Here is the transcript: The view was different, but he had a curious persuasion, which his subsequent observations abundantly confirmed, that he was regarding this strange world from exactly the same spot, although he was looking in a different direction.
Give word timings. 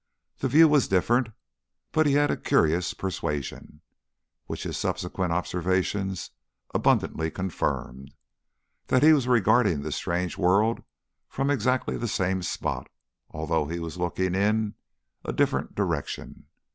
The 0.39 0.47
view 0.47 0.67
was 0.67 0.87
different, 0.87 1.27
but 1.91 2.07
he 2.07 2.13
had 2.13 2.31
a 2.31 2.35
curious 2.35 2.95
persuasion, 2.95 3.81
which 4.47 4.63
his 4.63 4.75
subsequent 4.75 5.31
observations 5.31 6.31
abundantly 6.73 7.29
confirmed, 7.29 8.11
that 8.87 9.03
he 9.03 9.13
was 9.13 9.27
regarding 9.27 9.83
this 9.83 9.95
strange 9.97 10.39
world 10.39 10.81
from 11.29 11.51
exactly 11.51 11.97
the 11.97 12.07
same 12.07 12.41
spot, 12.41 12.89
although 13.29 13.67
he 13.67 13.77
was 13.77 13.99
looking 13.99 14.33
in 14.33 14.73
a 15.23 15.31
different 15.31 15.75
direction. 15.75 16.47